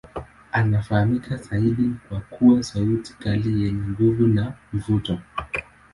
Anafahamika 0.51 1.35
zaidi 1.35 1.91
kwa 2.09 2.19
kuwa 2.21 2.63
sauti 2.63 3.13
kali 3.13 3.61
yenye 3.63 3.85
nguvu 3.89 4.27
na 4.27 4.53
mvuto. 4.73 5.19